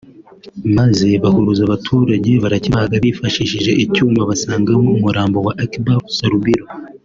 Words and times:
maze 0.77 1.07
bahuruza 1.23 1.61
abaturage 1.67 2.31
barakibaga 2.43 2.95
bifashishije 3.03 3.71
icyuma 3.83 4.21
basangamo 4.29 4.87
umurambo 4.97 5.37
wa 5.45 5.53
Akbar 5.63 5.99
Salubiro 6.17 6.65